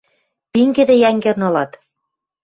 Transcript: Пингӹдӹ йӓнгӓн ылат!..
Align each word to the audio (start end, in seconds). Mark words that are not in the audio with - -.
Пингӹдӹ 0.51 0.95
йӓнгӓн 1.03 1.39
ылат!.. 1.47 1.71